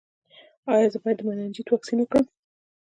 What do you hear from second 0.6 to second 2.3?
ایا زه باید د مننجیت واکسین وکړم؟